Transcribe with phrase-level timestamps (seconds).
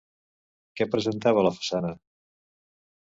[0.79, 1.91] Què presentava la façana?